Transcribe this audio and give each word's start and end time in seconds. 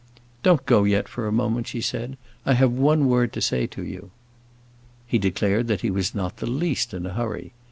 "Don't 0.41 0.65
go 0.65 0.83
yet 0.83 1.07
for 1.07 1.27
a 1.27 1.31
moment," 1.31 1.67
she 1.67 1.79
said. 1.79 2.17
"I 2.43 2.55
have 2.55 2.71
one 2.71 3.05
word 3.07 3.31
to 3.33 3.39
say 3.39 3.67
to 3.67 3.83
you." 3.85 4.09
He 5.05 5.19
declared 5.19 5.67
that 5.67 5.81
he 5.81 5.91
was 5.91 6.15
not 6.15 6.37
the 6.37 6.47
least 6.47 6.91
in 6.91 7.05
a 7.05 7.13
hurry. 7.13 7.53